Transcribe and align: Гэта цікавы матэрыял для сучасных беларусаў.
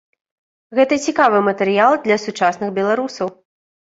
Гэта 0.79 0.97
цікавы 1.09 1.41
матэрыял 1.49 1.93
для 2.07 2.17
сучасных 2.25 2.69
беларусаў. 2.81 3.27